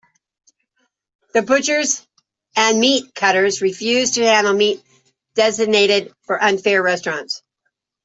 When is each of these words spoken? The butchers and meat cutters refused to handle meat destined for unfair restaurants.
The 1.35 1.43
butchers 1.43 2.07
and 2.55 2.79
meat 2.79 3.13
cutters 3.13 3.61
refused 3.61 4.15
to 4.15 4.25
handle 4.25 4.51
meat 4.55 4.81
destined 5.35 6.09
for 6.23 6.41
unfair 6.43 6.81
restaurants. 6.81 7.43